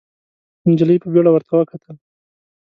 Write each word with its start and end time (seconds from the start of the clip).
نجلۍ 0.69 0.97
په 1.01 1.07
بيړه 1.13 1.31
ورته 1.33 1.51
وکتل. 1.55 1.95